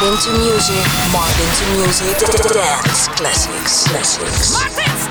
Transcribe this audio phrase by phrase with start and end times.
[0.00, 0.86] Into to music.
[1.10, 2.16] more to music.
[2.54, 3.88] Dance classics.
[3.88, 5.07] Classics.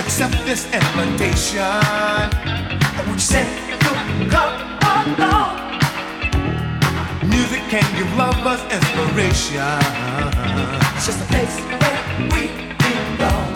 [0.00, 1.60] accept this invitation.
[3.06, 4.00] Would you say you could
[4.34, 4.56] come
[5.20, 5.56] along?
[7.28, 9.80] Music can give lovers inspiration.
[10.96, 12.00] It's just a place where
[12.32, 12.42] we
[12.80, 13.52] belong.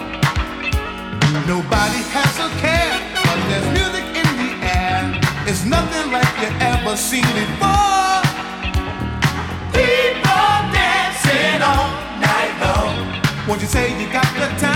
[1.48, 2.92] Nobody has a care,
[3.24, 5.00] but there's music in the air.
[5.48, 8.20] It's nothing like you ever seen before.
[9.72, 11.88] People dancing all
[12.20, 12.96] night long.
[13.48, 14.73] Won't you say you got the time?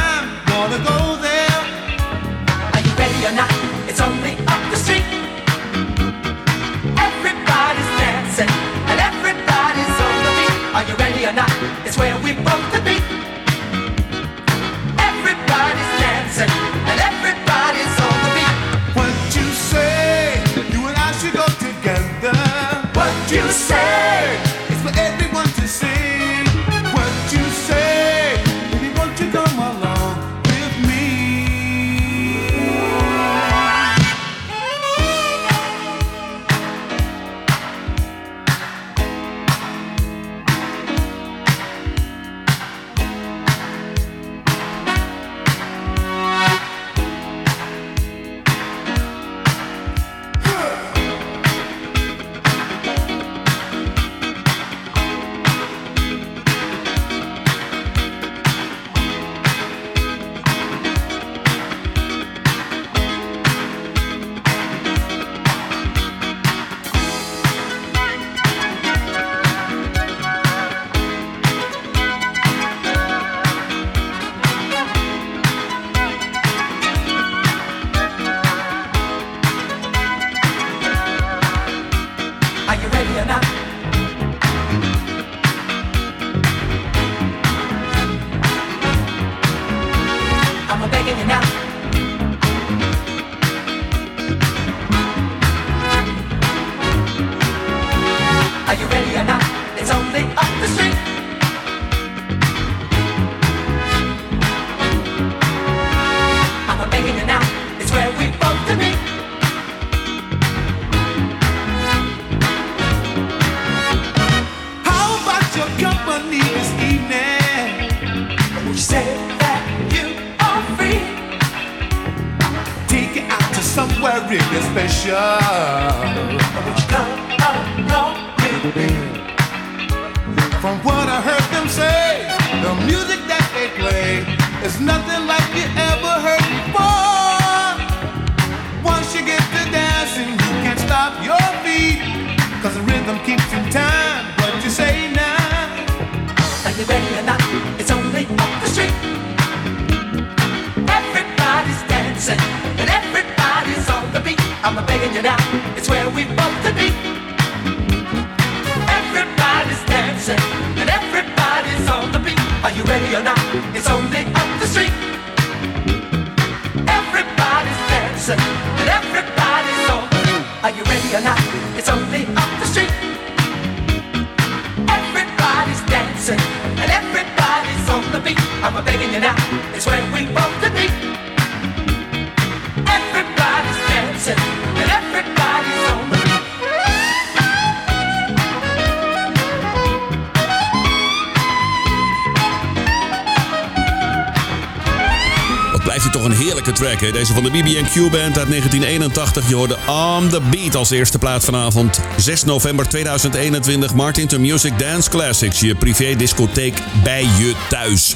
[196.73, 197.13] Track.
[197.13, 199.49] Deze van de BB&Q Band uit 1981.
[199.49, 202.01] Je hoorde On The Beat als eerste plaat vanavond.
[202.17, 203.95] 6 november 2021.
[203.95, 205.61] Martin to Music Dance Classics.
[205.61, 208.15] Je privé discotheek bij je thuis.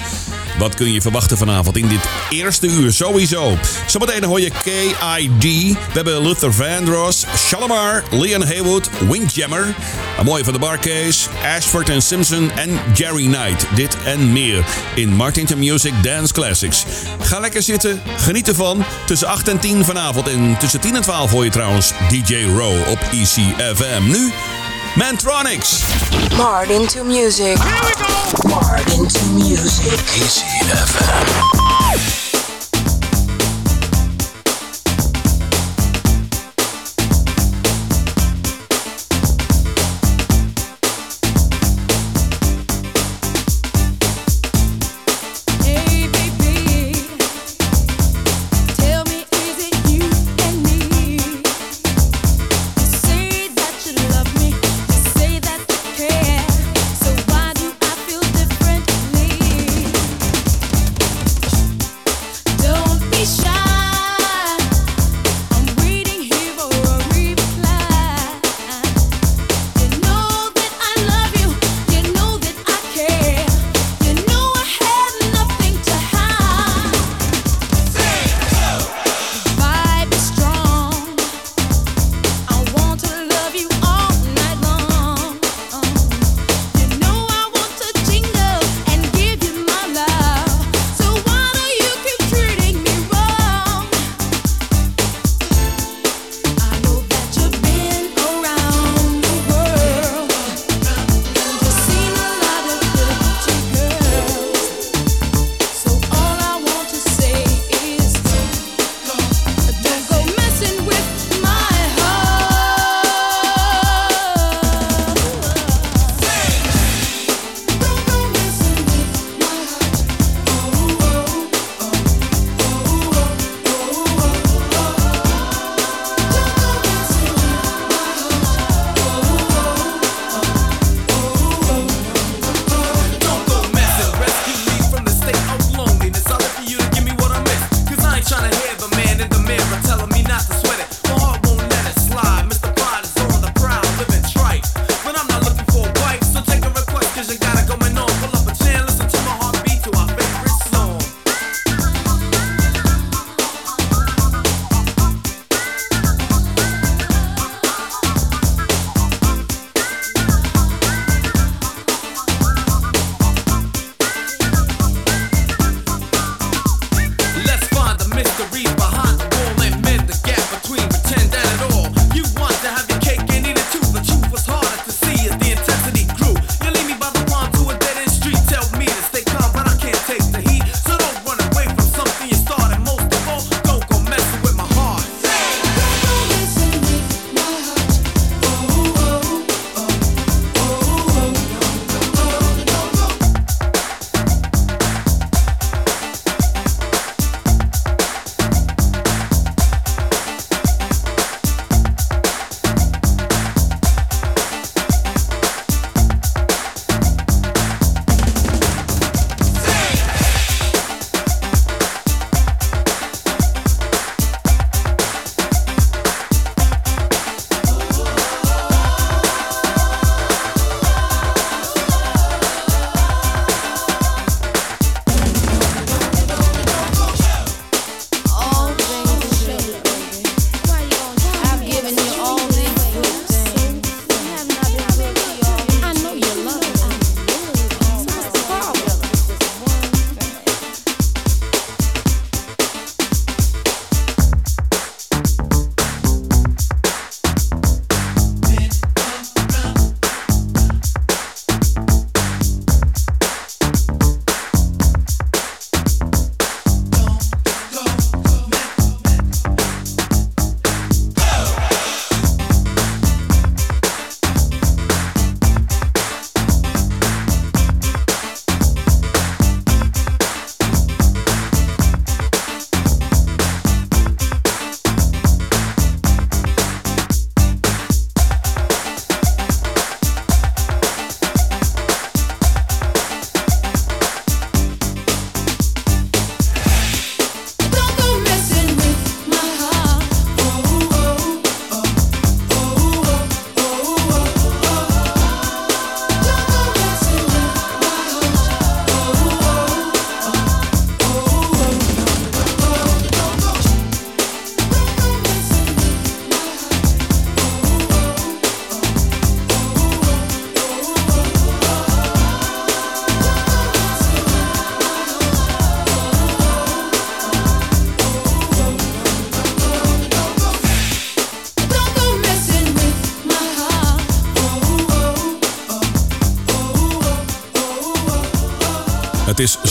[0.63, 2.01] Wat kun je verwachten vanavond in dit
[2.31, 2.93] eerste uur?
[2.93, 3.59] Sowieso.
[3.87, 5.43] Zometeen hoor je KID.
[5.43, 9.75] We hebben Luther Vandross, Shalimar, Leon Haywood, Windjammer.
[10.19, 13.67] Een mooie van de Barcase, Ashford en Simpson en Jerry Knight.
[13.75, 14.65] Dit en meer
[14.95, 16.85] in Martin Music Dance Classics.
[17.21, 18.85] Ga lekker zitten, geniet ervan.
[19.07, 22.89] Tussen 8 en 10 vanavond en tussen 10 en 12 hoor je trouwens DJ Row
[22.89, 24.09] op ECFM.
[24.11, 24.33] Nu
[24.95, 25.89] Mantronics.
[26.37, 27.59] Martin to music.
[27.59, 28.49] Here we go.
[28.51, 29.99] Martin to music.
[30.21, 31.62] ECFM.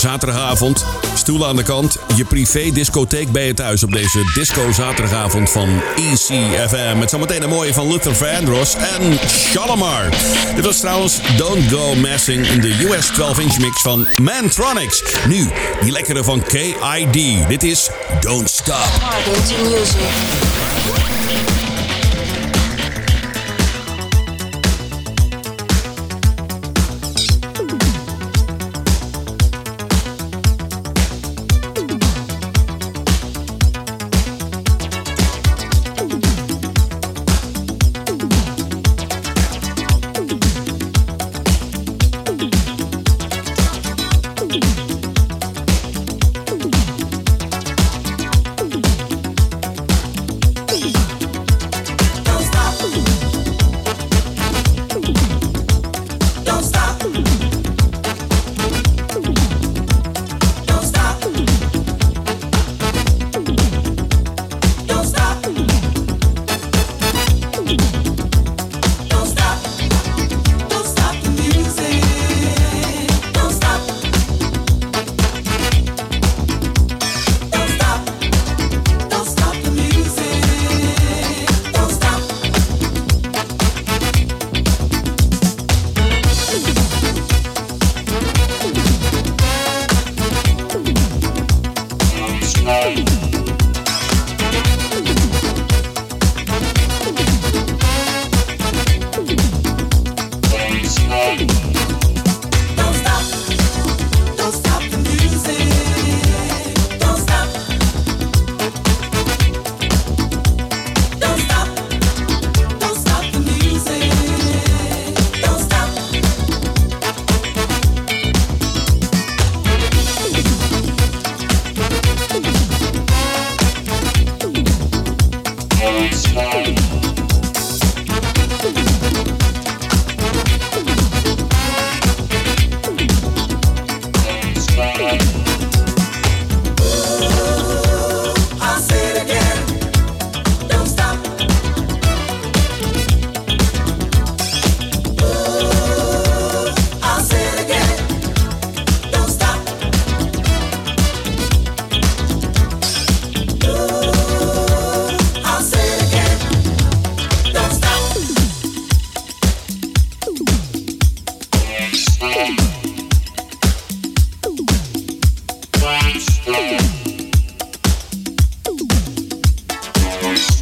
[0.02, 0.84] Zaterdagavond.
[1.14, 1.96] Stoelen aan de kant.
[2.16, 6.98] Je privé discotheek bij je thuis op deze disco zaterdagavond van ECFM.
[6.98, 10.08] Met zometeen een mooie van Luther Vandross en Shalimar.
[10.54, 15.02] Dit was trouwens Don't Go Messing in de US 12-inch mix van Mantronics.
[15.28, 17.48] Nu, die lekkere van KID.
[17.48, 17.90] Dit is
[18.20, 18.88] Don't Stop.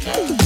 [0.03, 0.40] Podcast.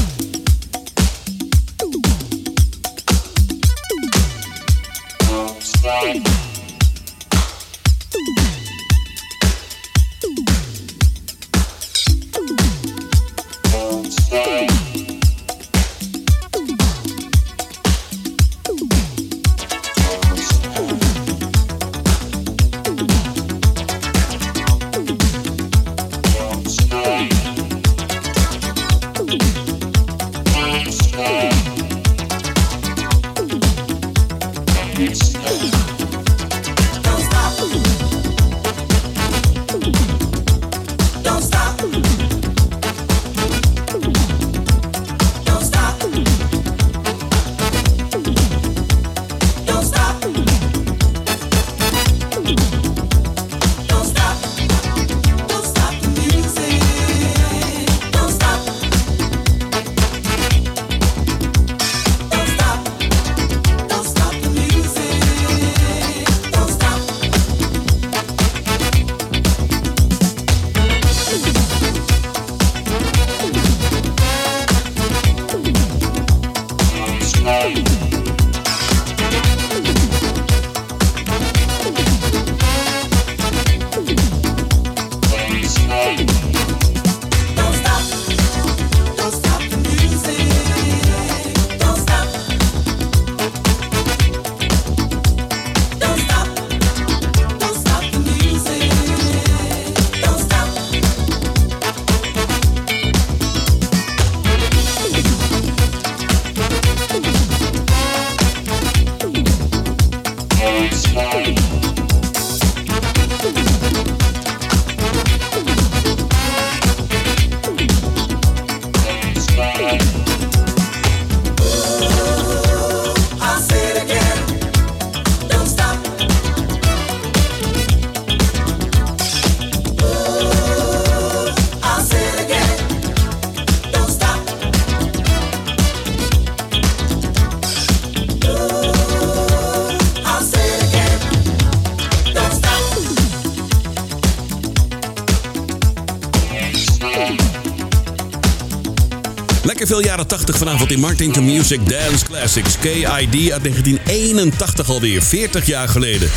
[150.28, 152.78] 80 vanavond in Martin to Music Dance Classics.
[152.80, 156.30] KID uit 1981 alweer, 40 jaar geleden.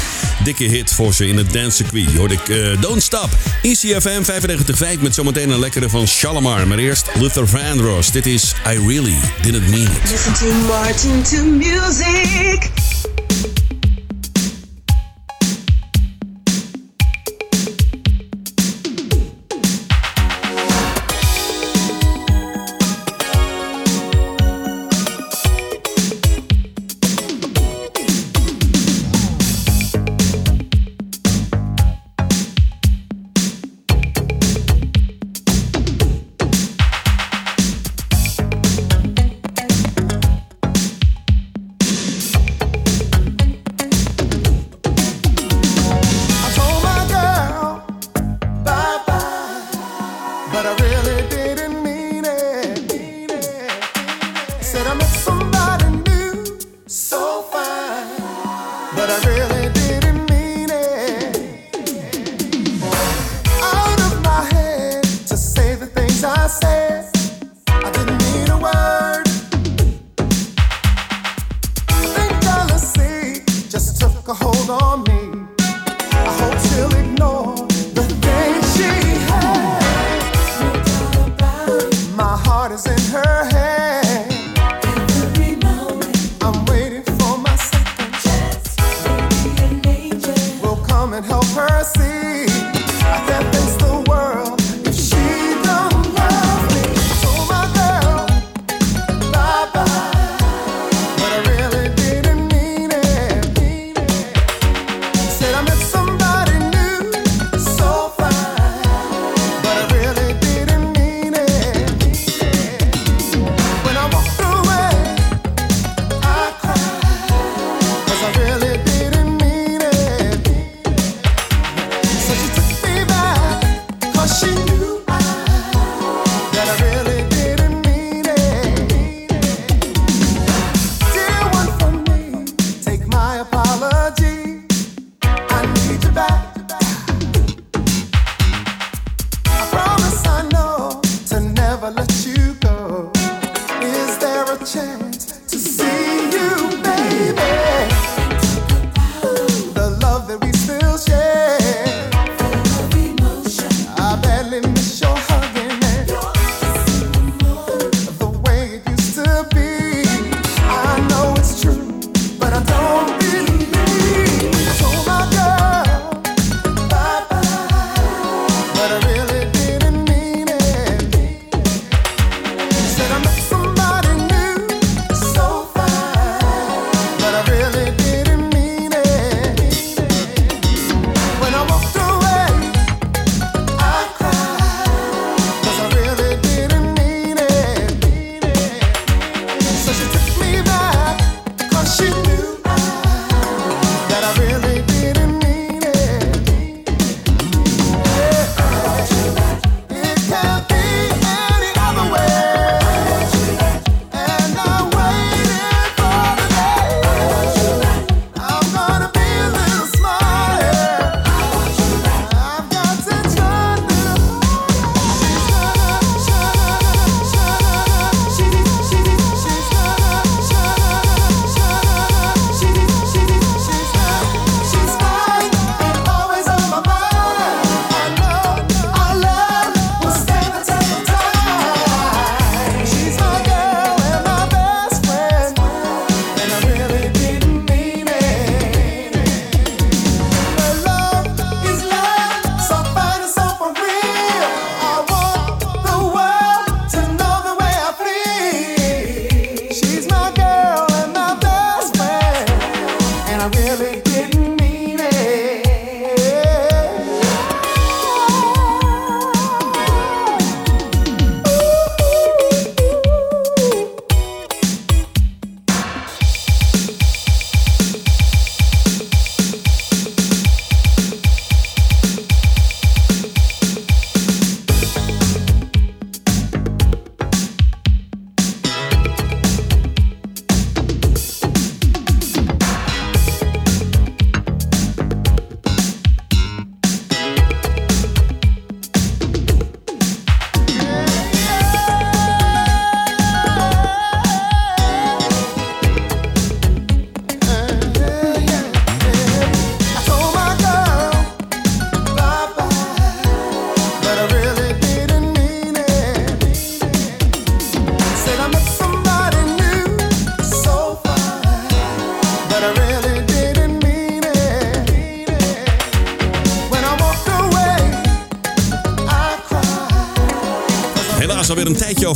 [0.44, 2.14] Dikke hit voor ze in het dancecircuit.
[2.14, 3.28] Hoorde ik eh, Don't Stop,
[3.62, 4.22] ECFM
[4.96, 6.66] 95.5 met zometeen een lekkere van Shalimar.
[6.66, 8.10] Maar eerst Luther Vandross.
[8.10, 12.77] Dit is I Really Didn't Mean Listen to Martin to Music.
[50.50, 51.37] but I really do.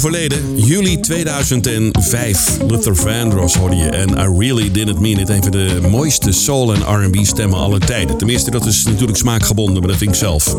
[0.05, 0.59] Overleden.
[0.59, 2.57] Juli 2005.
[2.69, 3.89] Luther Vandross hoorde je.
[3.89, 5.29] En I Really Didn't Mean It.
[5.29, 8.17] Een van de mooiste soul- en R&B stemmen aller tijden.
[8.19, 10.57] Tenminste, dat is natuurlijk smaakgebonden, maar dat vind ik zelf.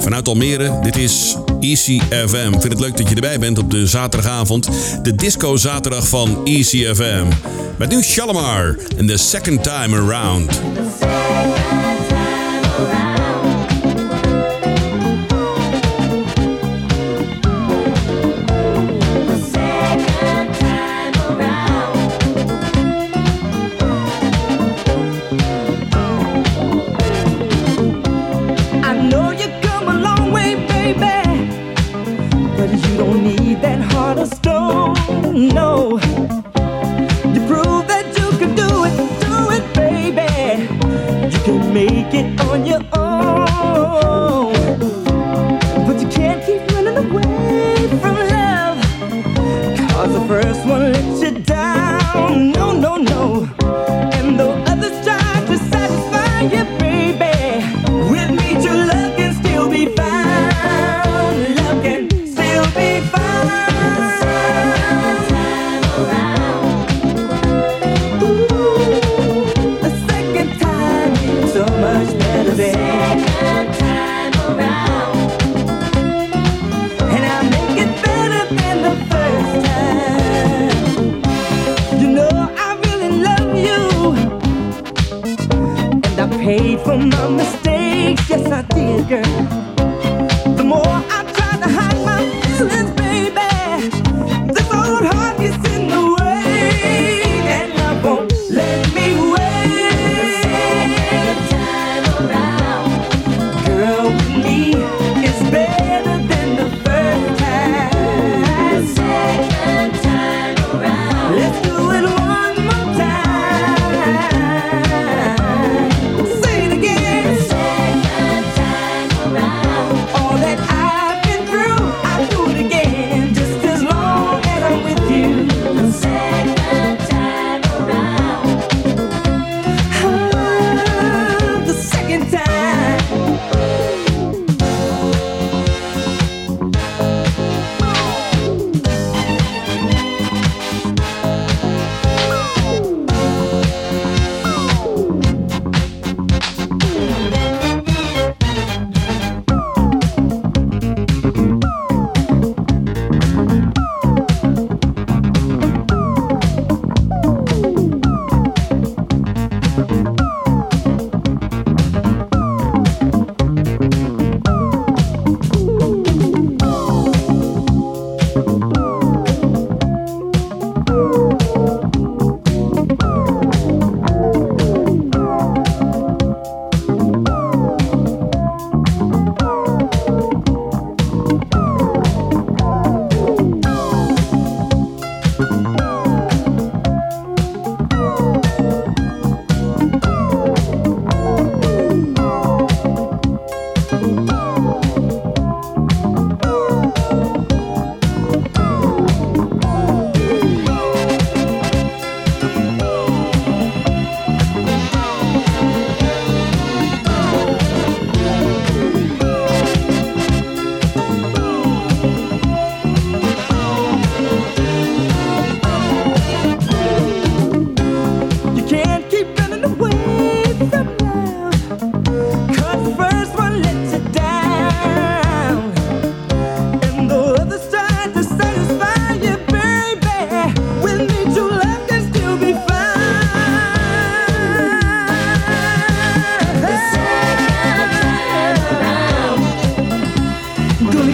[0.00, 2.50] Vanuit Almere, dit is Easy FM.
[2.50, 4.68] Vind het leuk dat je erbij bent op de zaterdagavond.
[5.02, 7.26] De disco zaterdag van Easy FM.
[7.78, 10.60] Met nu Shalimar en The Second Time Around.
[33.20, 34.94] Need that heart of stone.
[35.54, 35.98] No,
[37.34, 40.30] you prove that you can do it, do it, baby.
[41.32, 42.89] You can make it on your own,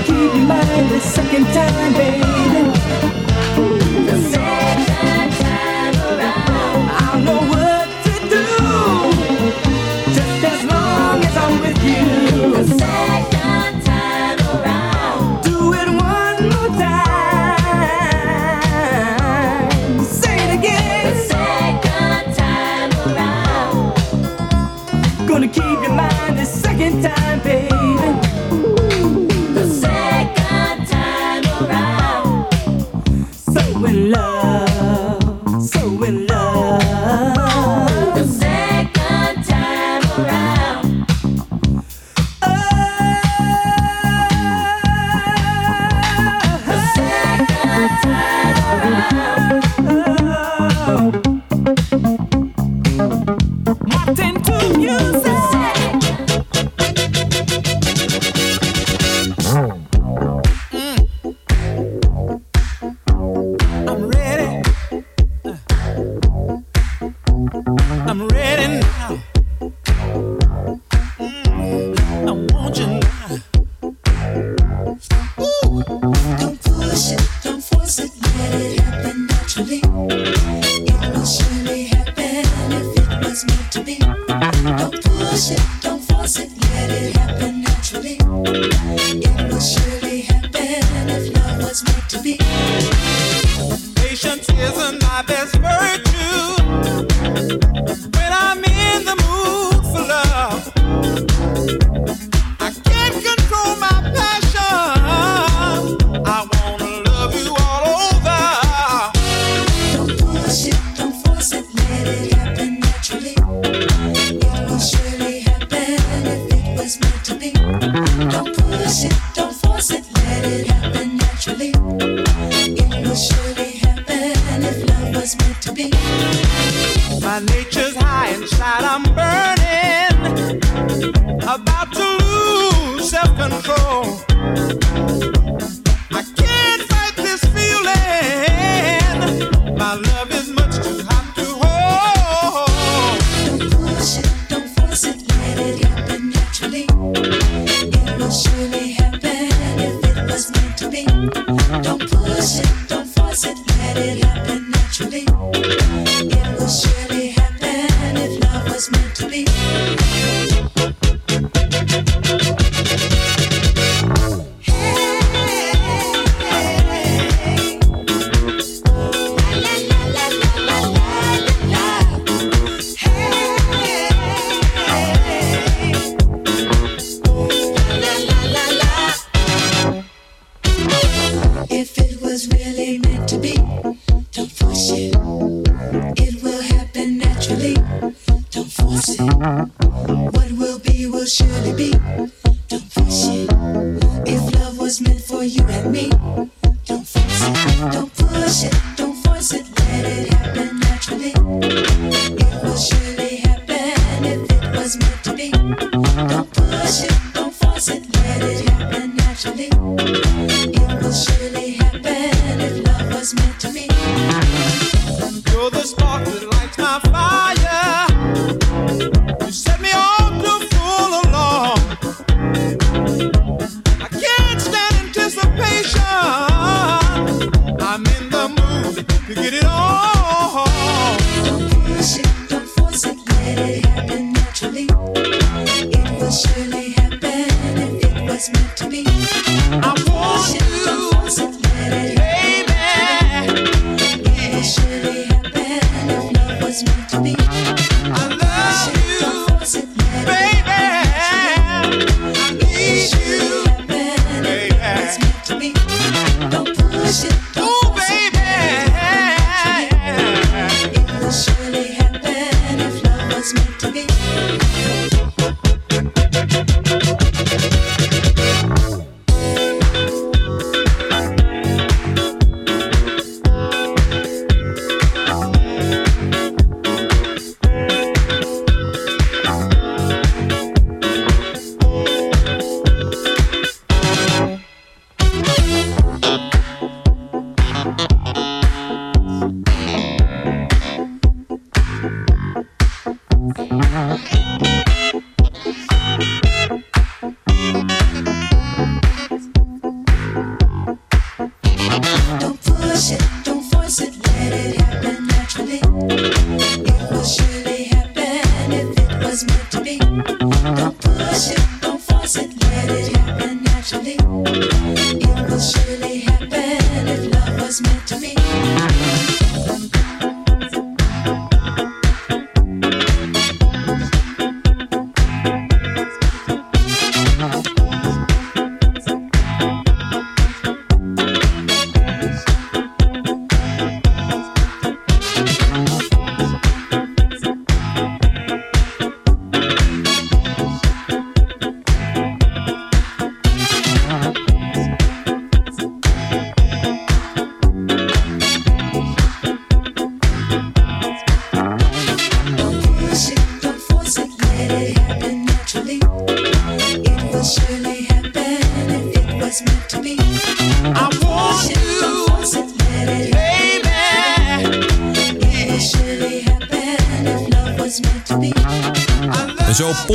[0.07, 3.36] keep you mine the second time, baby.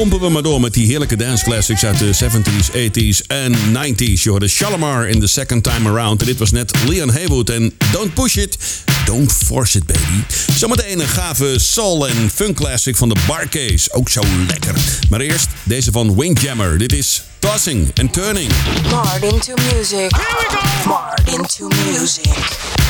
[0.09, 4.21] Pompen we maar door met die heerlijke dance classics uit de 70s, 80s en 90s.
[4.23, 6.21] Je hoorde Shalimar in The Second Time Around.
[6.21, 8.57] En dit was net Leon Haywood en Don't Push It,
[9.05, 10.23] Don't Force It Baby.
[10.55, 13.93] Zometeen een gave soul en funk classic van de Barcase.
[13.93, 14.75] Ook zo lekker.
[15.09, 16.77] Maar eerst deze van Windjammer.
[16.77, 18.51] Dit is Tossing and Turning.
[18.89, 20.11] Martin to music.
[20.15, 20.89] Here we go.
[20.89, 22.80] Martin to music.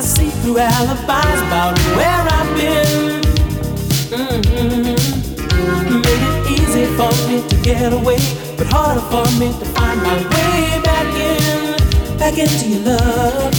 [0.00, 3.20] I see through alibis about where I've been.
[4.08, 4.96] Mm-hmm.
[6.00, 8.16] Made it easy for me to get away,
[8.56, 11.76] but harder for me to find my way back in,
[12.16, 13.52] back into your love.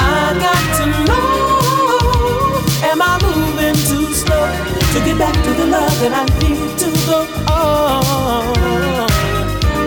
[0.00, 2.58] I got to know,
[2.90, 4.50] am I moving too slow
[4.94, 7.22] to get back to the love that I need to go
[7.54, 8.50] on?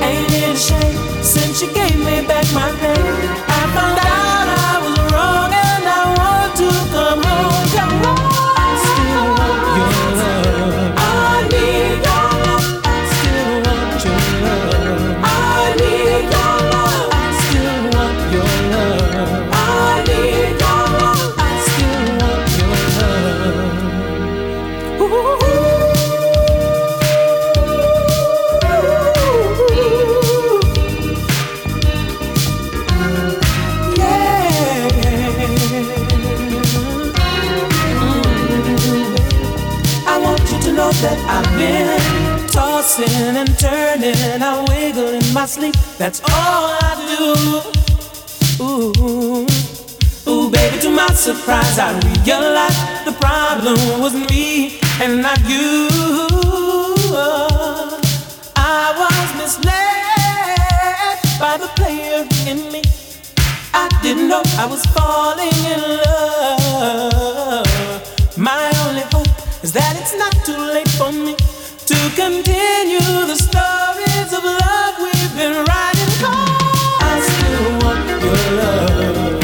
[0.08, 2.95] Ain't it a shame since you gave me back my pain?
[2.95, 4.16] I found out
[42.47, 45.76] tossing and turning, I wiggle in my sleep.
[45.97, 47.26] That's all I do.
[48.64, 49.45] Ooh,
[50.28, 51.93] ooh, baby, to my surprise, I
[52.26, 55.88] realized the problem was me and not you.
[58.55, 62.82] I was misled by the player in me.
[63.74, 67.36] I didn't know I was falling in love.
[69.64, 75.36] Is that it's not too late for me to continue the stories of love we've
[75.36, 76.12] been writing.
[77.01, 79.36] I still want your love.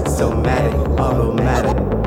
[0.00, 1.99] Sexomatic, automatic.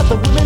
[0.00, 0.41] Around the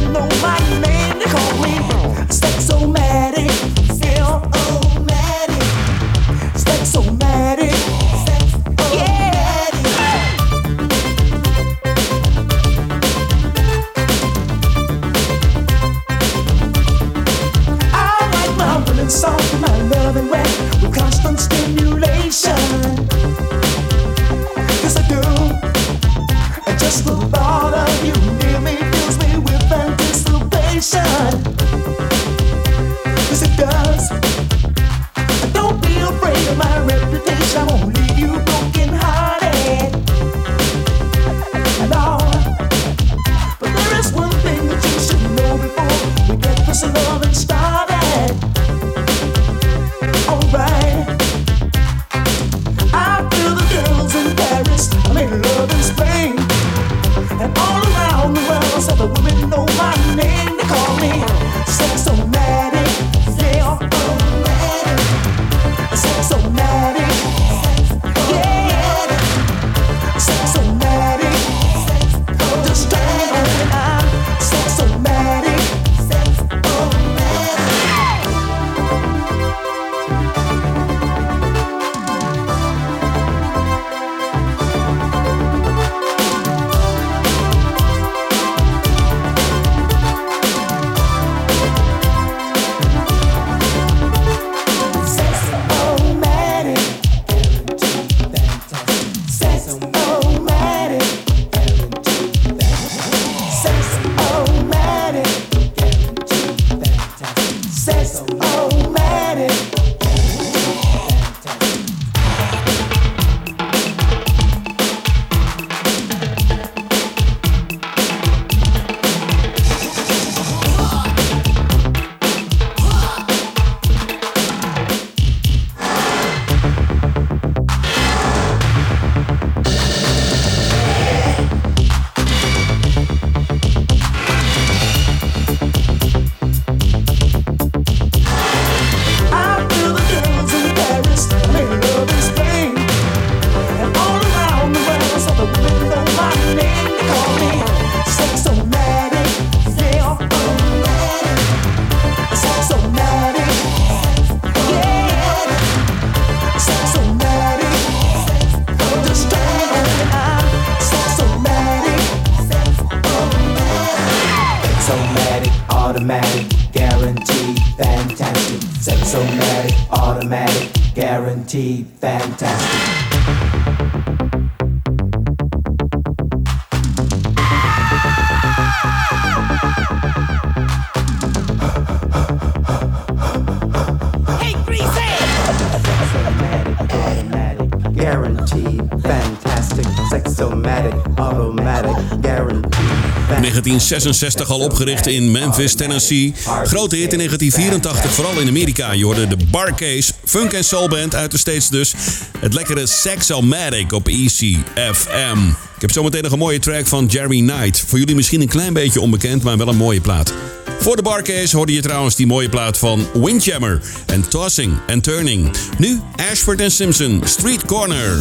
[193.88, 196.34] 1966 al opgericht in Memphis, Tennessee.
[196.64, 198.92] Grote hit in 1984, vooral in Amerika.
[198.92, 201.94] Je hoorde de Barcase, funk en soulband uit de States dus.
[202.38, 205.38] Het lekkere Sexomatic op ECFM.
[205.74, 207.84] Ik heb zometeen nog een mooie track van Jerry Knight.
[207.86, 210.32] Voor jullie misschien een klein beetje onbekend, maar wel een mooie plaat.
[210.80, 215.50] Voor de Barcase hoorde je trouwens die mooie plaat van Windjammer en Tossing and Turning.
[215.78, 218.20] Nu Ashford Simpson, Street Corner.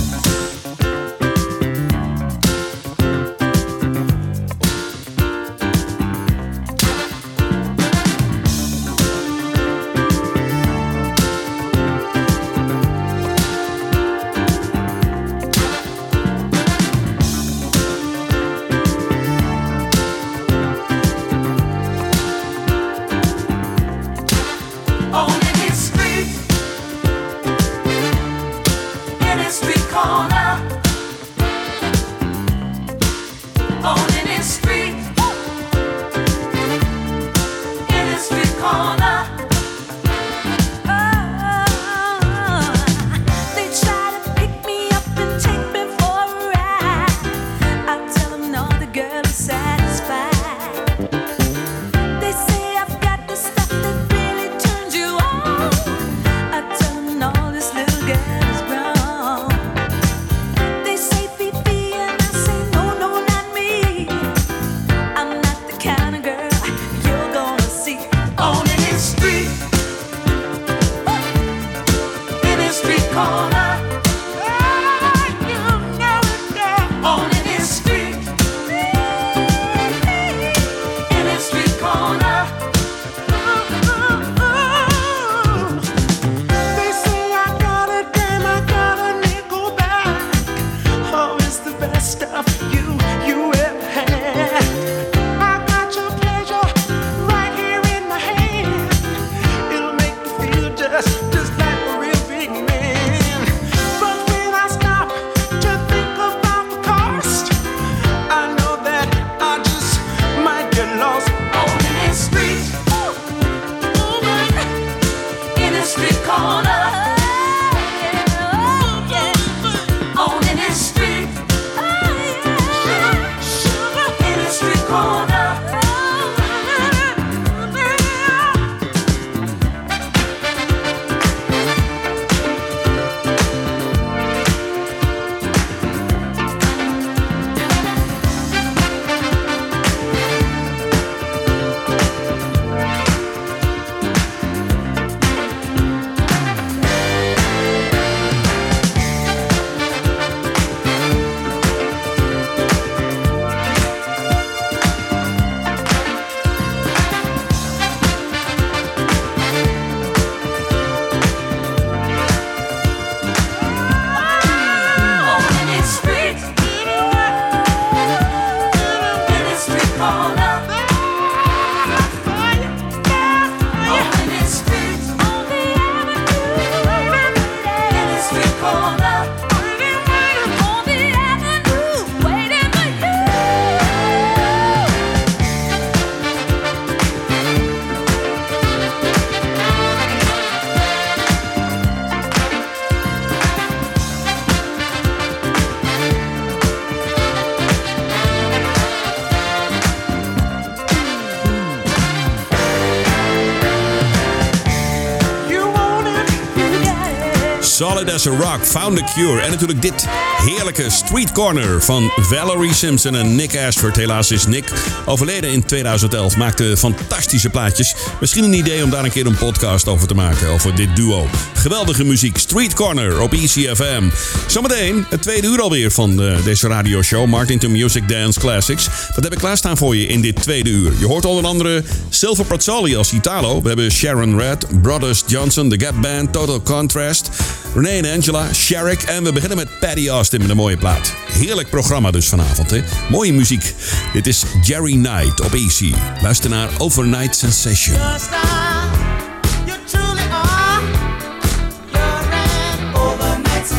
[207.76, 209.41] Solid as a Rock, Found a Cure.
[209.41, 210.05] En natuurlijk dit
[210.38, 213.95] heerlijke Street Corner van Valerie Simpson en Nick Ashford.
[213.95, 214.71] Helaas is Nick
[215.05, 216.38] overleden in 2011.
[216.38, 217.95] Maakte fantastische plaatjes.
[218.19, 220.49] Misschien een idee om daar een keer een podcast over te maken.
[220.49, 221.28] Over dit duo.
[221.53, 222.38] Geweldige muziek.
[222.38, 224.09] Street Corner op ECFM.
[224.47, 227.28] Zometeen het tweede uur alweer van eh, deze radioshow.
[227.28, 228.89] Martin to Music Dance Classics.
[229.15, 230.91] Wat heb ik klaarstaan voor je in dit tweede uur?
[230.99, 233.61] Je hoort onder andere Silver Pazzoli als Italo.
[233.61, 237.30] We hebben Sharon Red, Brothers Johnson, The Gap Band, Total Contrast.
[237.76, 239.01] René en Angela, Sherrick.
[239.01, 241.13] En we beginnen met Patty Austin met een mooie plaat.
[241.32, 242.82] Heerlijk programma dus vanavond, hè?
[243.09, 243.73] Mooie muziek.
[244.13, 245.95] Dit is Jerry Knight op AC.
[246.21, 247.97] Luister naar Overnight Sensation.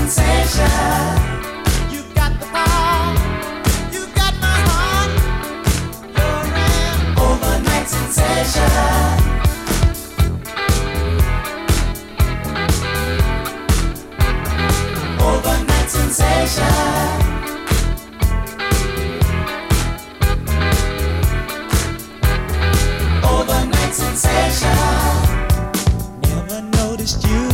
[0.06, 0.66] sensation.
[7.16, 9.25] Overnight sensation.
[23.24, 24.70] Overnight sensation.
[26.22, 27.45] Never noticed you.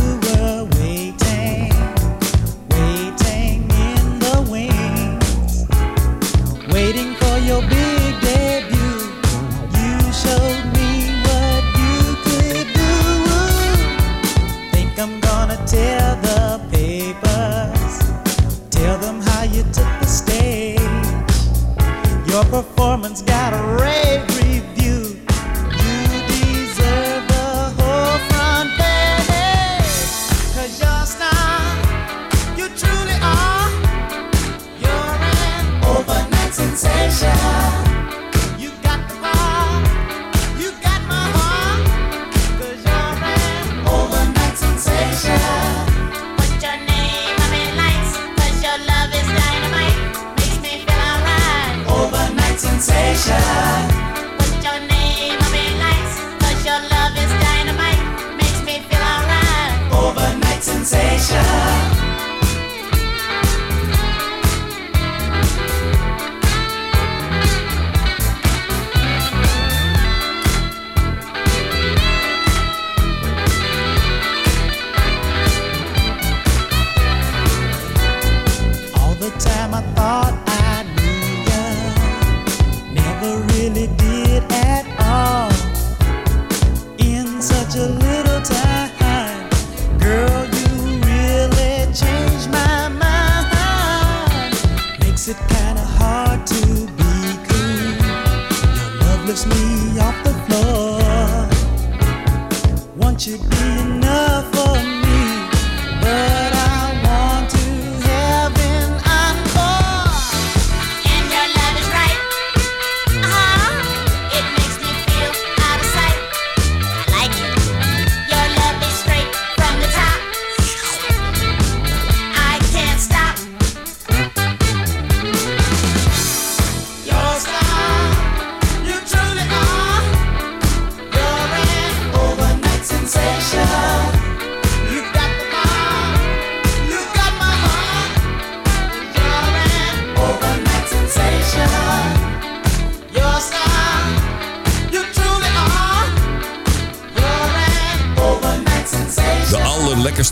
[23.03, 24.12] woman's got a red.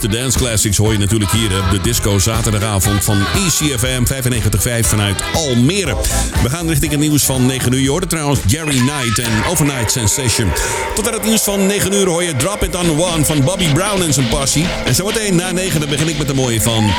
[0.02, 5.22] de dance classics hoor je natuurlijk hier op de disco zaterdagavond van ECFM 95.5 vanuit
[5.34, 5.95] Almere.
[6.43, 7.80] We gaan richting het nieuws van 9 uur.
[7.80, 10.52] Je hoorde trouwens Jerry Knight en Overnight Sensation.
[10.95, 13.43] Tot aan het nieuws van 9 uur hoor je Drop It On The One van
[13.43, 14.66] Bobby Brown en zijn passie.
[14.86, 16.91] En zometeen na 9 dan begin ik met de mooie van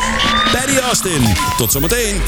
[0.53, 1.23] Patty Austin.
[1.57, 2.21] Tot zometeen.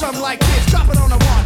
[0.00, 0.66] something like this.
[0.66, 1.39] Drop it on the.